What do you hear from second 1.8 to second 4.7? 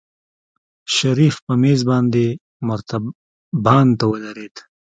باندې مرتبان ته ودرېد.